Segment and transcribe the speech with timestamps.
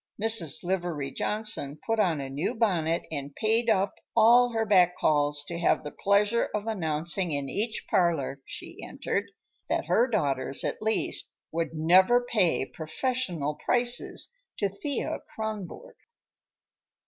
[0.19, 0.63] Mrs.
[0.63, 5.59] Livery Johnson put on a new bonnet and paid up all her back calls to
[5.59, 9.25] have the pleasure of announcing in each parlor she entered
[9.69, 15.93] that her daughters, at least, would "never pay professional prices to Thea Kronborg."